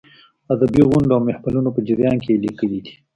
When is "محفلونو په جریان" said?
1.27-2.17